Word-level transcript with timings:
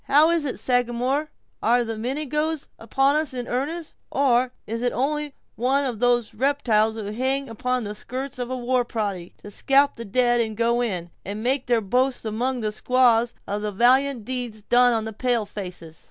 "How 0.05 0.31
is 0.31 0.45
it, 0.45 0.57
Sagamore? 0.59 1.29
Are 1.61 1.83
the 1.83 1.95
Mingoes 1.95 2.67
upon 2.79 3.15
us 3.15 3.35
in 3.35 3.47
earnest, 3.47 3.93
or 4.11 4.51
is 4.65 4.81
it 4.81 4.91
only 4.93 5.35
one 5.55 5.85
of 5.85 5.99
those 5.99 6.33
reptiles 6.33 6.95
who 6.95 7.11
hang 7.11 7.47
upon 7.47 7.83
the 7.83 7.93
skirts 7.93 8.39
of 8.39 8.49
a 8.49 8.57
war 8.57 8.83
party, 8.83 9.35
to 9.43 9.51
scalp 9.51 9.97
the 9.97 10.03
dead, 10.03 10.57
go 10.57 10.81
in, 10.81 11.11
and 11.23 11.43
make 11.43 11.67
their 11.67 11.81
boast 11.81 12.25
among 12.25 12.61
the 12.61 12.71
squaws 12.71 13.35
of 13.45 13.61
the 13.61 13.71
valiant 13.71 14.25
deeds 14.25 14.63
done 14.63 14.91
on 14.91 15.05
the 15.05 15.13
pale 15.13 15.45
faces?" 15.45 15.99